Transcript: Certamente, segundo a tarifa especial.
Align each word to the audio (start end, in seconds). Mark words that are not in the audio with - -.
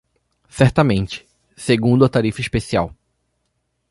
Certamente, 0.49 1.27
segundo 1.55 2.03
a 2.03 2.09
tarifa 2.09 2.41
especial. 2.41 2.87